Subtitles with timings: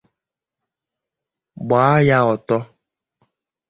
[1.67, 2.57] gbaa ya ọtọ